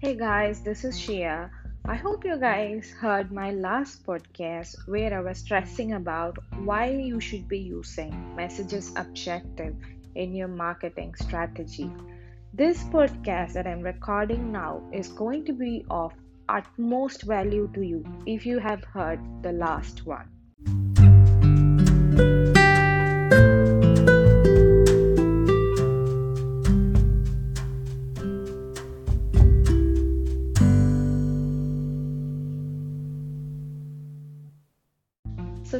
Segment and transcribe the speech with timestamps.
[0.00, 1.50] Hey guys, this is Shiya.
[1.84, 7.18] I hope you guys heard my last podcast where I was stressing about why you
[7.18, 9.74] should be using messages objective
[10.14, 11.90] in your marketing strategy.
[12.54, 16.12] This podcast that I'm recording now is going to be of
[16.48, 20.28] utmost value to you if you have heard the last one.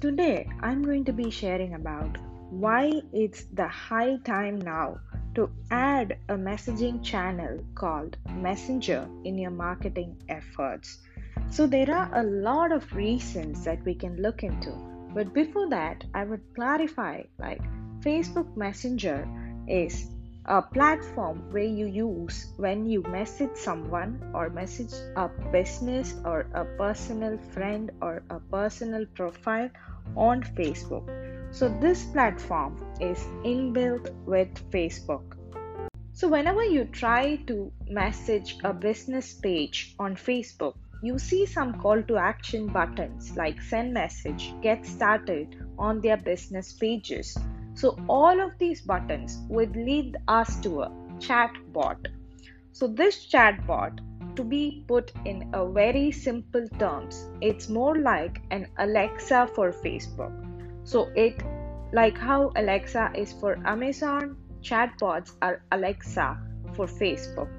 [0.00, 2.16] Today I'm going to be sharing about
[2.50, 4.98] why it's the high time now
[5.34, 10.98] to add a messaging channel called Messenger in your marketing efforts.
[11.50, 14.72] So, there are a lot of reasons that we can look into.
[15.14, 17.60] But before that, I would clarify like
[18.00, 19.28] Facebook Messenger
[19.68, 20.10] is
[20.46, 26.64] a platform where you use when you message someone or message a business or a
[26.76, 29.70] personal friend or a personal profile
[30.16, 31.08] on Facebook.
[31.52, 35.36] So, this platform is inbuilt with Facebook.
[36.12, 42.02] So, whenever you try to message a business page on Facebook, you see some call
[42.02, 47.36] to action buttons like send message, get started on their business pages.
[47.74, 52.06] So, all of these buttons would lead us to a chat bot.
[52.72, 54.00] So, this chat bot,
[54.40, 60.32] to be put in a very simple terms, it's more like an Alexa for Facebook.
[60.84, 61.42] So, it
[61.92, 66.38] like how Alexa is for Amazon, chatbots are Alexa
[66.72, 67.52] for Facebook.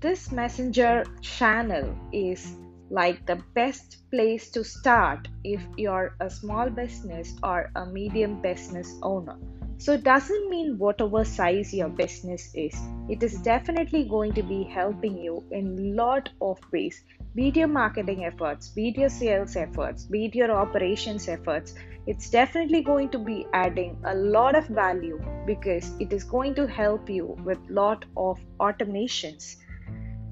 [0.00, 2.56] This messenger channel is
[2.90, 8.92] like the best place to start if you're a small business or a medium business
[9.02, 9.38] owner.
[9.80, 12.76] So it doesn't mean whatever size your business is.
[13.08, 17.04] It is definitely going to be helping you in lot of ways.
[17.36, 21.74] Be it your marketing efforts, be it your sales efforts, be it your operations efforts.
[22.08, 26.66] It's definitely going to be adding a lot of value because it is going to
[26.66, 29.56] help you with lot of automations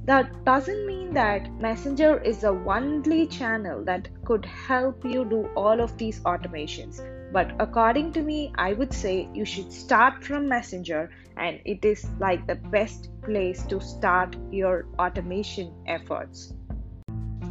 [0.07, 5.81] that doesn't mean that messenger is the only channel that could help you do all
[5.81, 7.01] of these automations
[7.33, 12.07] but according to me i would say you should start from messenger and it is
[12.19, 16.55] like the best place to start your automation efforts.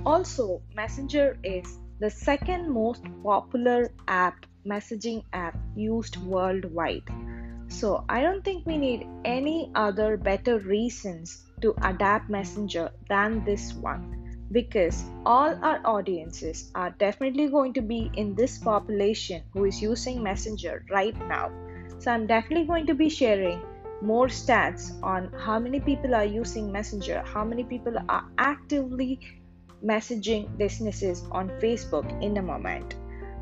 [0.05, 7.03] Also messenger is the second most popular app messaging app used worldwide.
[7.67, 13.73] So I don't think we need any other better reasons to adapt Messenger than this
[13.73, 14.24] one
[14.55, 20.23] because all our audiences are definitely going to be in this population who is using
[20.23, 21.51] Messenger right now.
[21.99, 23.61] So I'm definitely going to be sharing
[24.01, 29.19] more stats on how many people are using Messenger, how many people are actively
[29.83, 32.95] messaging businesses on Facebook in a moment.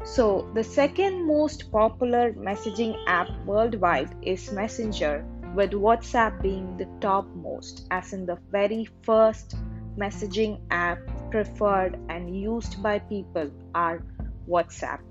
[0.04, 5.26] So, the second most popular messaging app worldwide is Messenger,
[5.56, 9.56] with WhatsApp being the topmost, as in the very first
[9.98, 11.00] messaging app
[11.32, 14.04] preferred and used by people are
[14.48, 15.02] WhatsApp.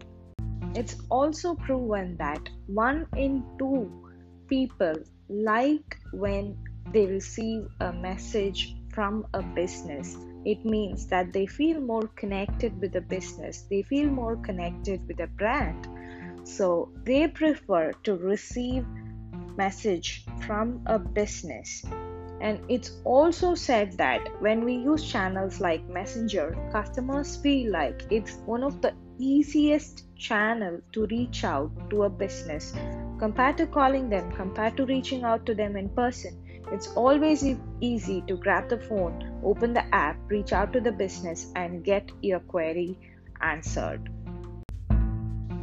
[0.75, 3.91] It's also proven that one in two
[4.49, 4.95] people
[5.29, 6.57] like when
[6.93, 10.17] they receive a message from a business.
[10.45, 13.63] It means that they feel more connected with the business.
[13.71, 15.89] They feel more connected with the brand.
[16.45, 18.85] So they prefer to receive
[19.57, 21.85] message from a business
[22.43, 28.37] and it's also said that when we use channels like messenger customers feel like it's
[28.53, 32.73] one of the easiest channel to reach out to a business
[33.19, 36.43] compared to calling them compared to reaching out to them in person
[36.73, 37.45] it's always
[37.83, 42.11] easy to grab the phone, open the app, reach out to the business, and get
[42.23, 42.99] your query
[43.43, 44.09] answered.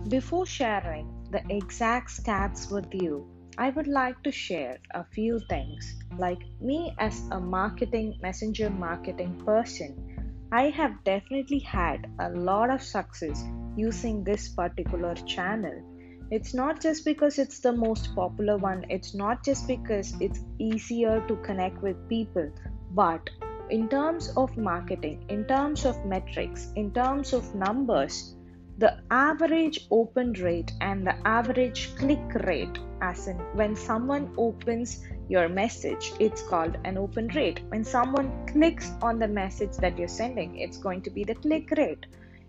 [0.07, 5.95] Before sharing the exact stats with you, I would like to share a few things.
[6.19, 12.83] Like me, as a marketing messenger marketing person, I have definitely had a lot of
[12.83, 13.41] success
[13.77, 15.81] using this particular channel.
[16.29, 21.25] It's not just because it's the most popular one, it's not just because it's easier
[21.29, 22.51] to connect with people,
[22.91, 23.29] but
[23.69, 28.35] in terms of marketing, in terms of metrics, in terms of numbers,
[28.77, 35.47] the average open rate and the average click rate, as in when someone opens your
[35.47, 37.61] message, it's called an open rate.
[37.69, 41.69] When someone clicks on the message that you're sending, it's going to be the click
[41.77, 42.07] rate.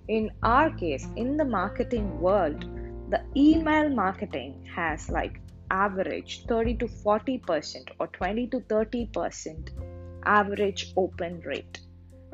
[0.09, 2.65] In our case, in the marketing world,
[3.11, 5.41] the email marketing has like
[5.71, 9.71] average 30 to 40 percent or 20 to 30 percent
[10.25, 11.81] average open rate.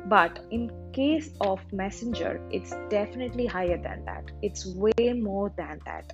[0.05, 4.31] But in case of Messenger, it's definitely higher than that.
[4.41, 6.13] It's way more than that.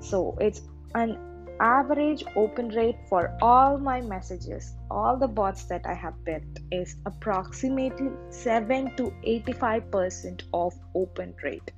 [0.00, 0.62] So it's
[0.94, 6.42] an average open rate for all my messages, all the bots that I have built
[6.70, 11.72] is approximately 7 to 85% of open rate.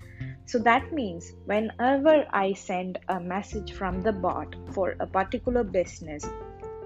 [0.46, 6.28] So that means whenever I send a message from the bot for a particular business,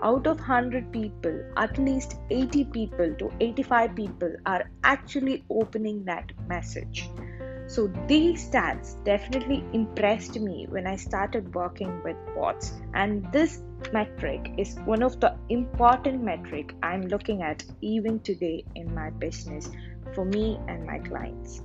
[0.02, 6.30] out of 100 people, at least 80 people to 85 people are actually opening that
[6.46, 7.08] message.
[7.74, 13.62] So these stats definitely impressed me when I started working with bots and this
[13.92, 19.68] metric is one of the important metric I'm looking at even today in my business
[20.14, 21.62] for me and my clients.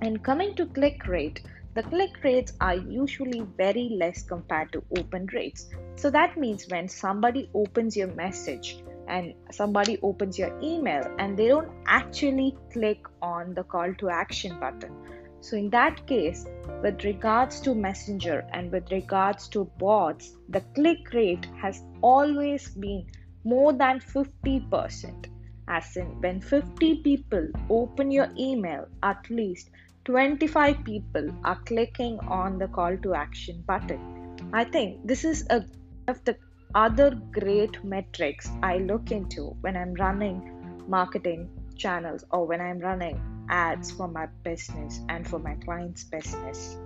[0.00, 1.42] And coming to click rate,
[1.74, 5.68] the click rates are usually very less compared to open rates.
[5.96, 11.48] So that means when somebody opens your message and somebody opens your email and they
[11.48, 14.92] don't actually click on the call to action button.
[15.40, 16.46] So, in that case,
[16.82, 23.06] with regards to Messenger and with regards to bots, the click rate has always been
[23.44, 25.26] more than 50%.
[25.68, 29.70] As in, when 50 people open your email, at least
[30.04, 34.26] 25 people are clicking on the call to action button.
[34.52, 35.64] I think this is a
[36.08, 36.36] of the
[36.74, 43.20] other great metrics I look into when I'm running marketing channels or when I'm running
[43.48, 46.76] ads for my business and for my client's business.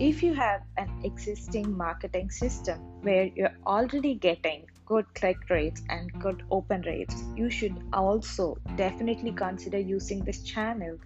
[0.00, 6.12] If you have an existing marketing system where you're already getting good click rates and
[6.20, 10.98] good open rates, you should also definitely consider using this channel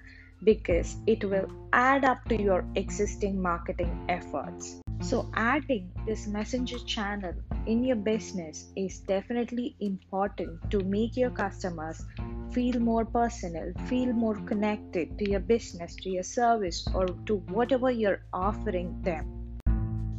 [0.42, 4.80] because it will add up to your existing marketing efforts.
[5.00, 7.34] So, adding this messenger channel
[7.66, 12.04] in your business is definitely important to make your customers
[12.52, 17.90] feel more personal, feel more connected to your business, to your service, or to whatever
[17.90, 19.38] you're offering them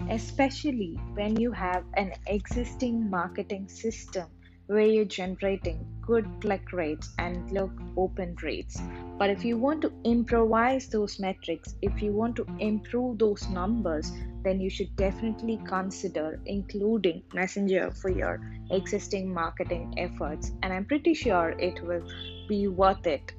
[0.09, 4.25] especially when you have an existing marketing system
[4.65, 8.79] where you're generating good click rates and low open rates.
[9.17, 14.11] But if you want to improvise those metrics, if you want to improve those numbers,
[14.43, 18.41] then you should definitely consider including Messenger for your
[18.71, 20.51] existing marketing efforts.
[20.63, 22.03] And I'm pretty sure it will
[22.47, 23.33] be worth it.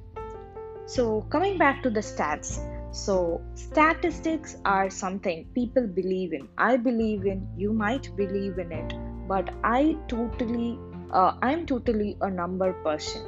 [0.85, 2.59] So, coming back to the stats,
[2.93, 6.49] so, statistics are something people believe in.
[6.57, 8.93] I believe in, you might believe in it,
[9.29, 10.77] but I totally,
[11.13, 13.21] uh, I'm totally a number person.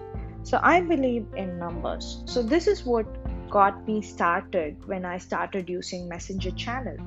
[0.43, 2.23] So, I believe in numbers.
[2.25, 3.05] So, this is what
[3.49, 6.97] got me started when I started using Messenger channel.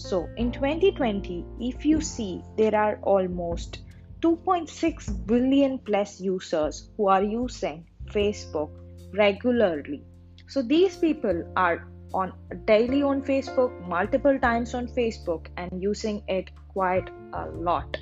[0.00, 3.80] So, in 2020, if you see, there are almost
[4.22, 8.70] 2.6 billion plus users who are using Facebook
[9.12, 10.02] regularly.
[10.48, 12.32] So, these people are on
[12.64, 17.98] daily on Facebook, multiple times on Facebook, and using it quite a lot.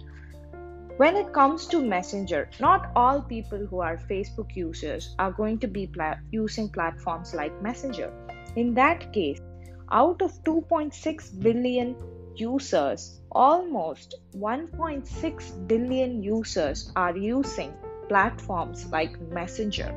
[0.98, 5.68] When it comes to Messenger, not all people who are Facebook users are going to
[5.68, 8.12] be pla- using platforms like Messenger.
[8.56, 9.40] In that case,
[9.90, 11.96] out of 2.6 billion
[12.34, 17.72] users, almost 1.6 billion users are using
[18.08, 19.94] platforms like Messenger.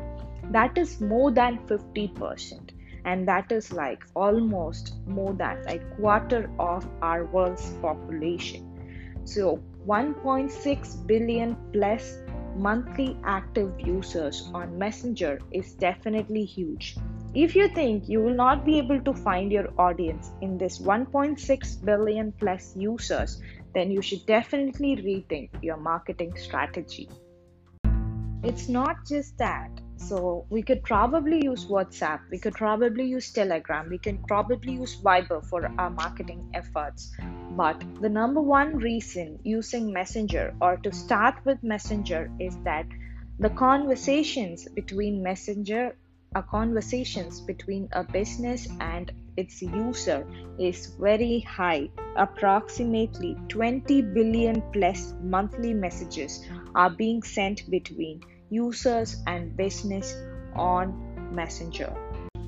[0.52, 2.72] That is more than 50%
[3.06, 8.68] and that is like almost more than like quarter of our world's population.
[9.24, 12.18] So 1.6 billion plus
[12.56, 16.98] monthly active users on messenger is definitely huge
[17.34, 21.86] if you think you will not be able to find your audience in this 1.6
[21.86, 23.42] billion plus users
[23.74, 27.10] then you should definitely rethink your marketing strategy
[28.44, 29.70] it's not just that
[30.02, 35.00] so we could probably use WhatsApp, we could probably use Telegram, we can probably use
[35.00, 37.12] Viber for our marketing efforts.
[37.52, 42.88] But the number one reason using Messenger or to start with Messenger is that
[43.38, 45.96] the conversations between Messenger
[46.34, 50.26] are conversations between a business and its user
[50.58, 51.90] is very high.
[52.16, 60.16] Approximately 20 billion plus monthly messages are being sent between users and business
[60.56, 60.96] on
[61.36, 61.94] Messenger.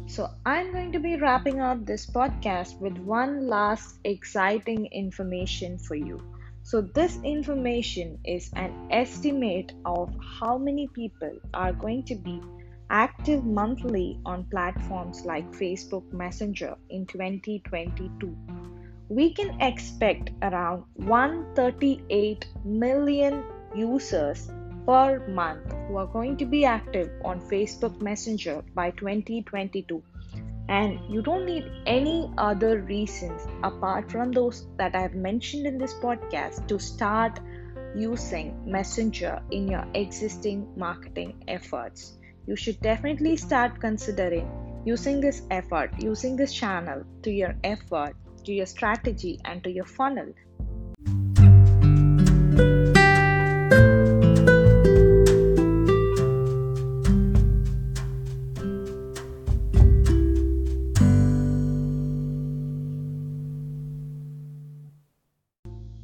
[0.05, 5.95] So, I'm going to be wrapping up this podcast with one last exciting information for
[5.95, 6.21] you.
[6.63, 12.41] So, this information is an estimate of how many people are going to be
[12.89, 18.35] active monthly on platforms like Facebook Messenger in 2022.
[19.09, 23.43] We can expect around 138 million
[23.75, 24.49] users
[24.85, 30.03] per month who are going to be active on Facebook Messenger by 2022.
[30.69, 35.93] And you don't need any other reasons apart from those that I've mentioned in this
[35.95, 37.39] podcast to start
[37.95, 42.17] using Messenger in your existing marketing efforts.
[42.45, 44.49] You should definitely start considering
[44.85, 49.85] using this effort, using this channel to your effort, to your strategy, and to your
[49.85, 50.33] funnel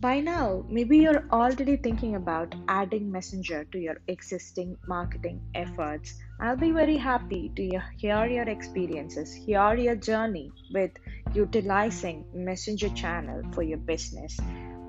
[0.02, 6.16] By now, maybe you're already thinking about adding Messenger to your existing marketing efforts.
[6.42, 10.92] I'll be very happy to hear your experiences, hear your journey with
[11.34, 14.40] utilizing Messenger channel for your business.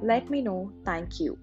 [0.01, 0.73] Let me know.
[0.85, 1.39] Thank you.